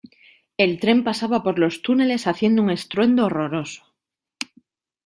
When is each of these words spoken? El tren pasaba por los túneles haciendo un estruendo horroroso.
El 0.57 0.79
tren 0.79 1.03
pasaba 1.03 1.43
por 1.43 1.59
los 1.59 1.83
túneles 1.83 2.25
haciendo 2.25 2.63
un 2.63 2.71
estruendo 2.71 3.27
horroroso. 3.27 3.93